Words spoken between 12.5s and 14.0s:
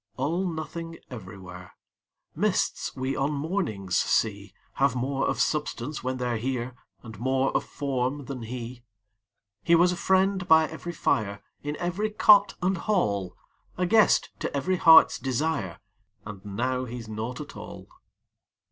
and hall A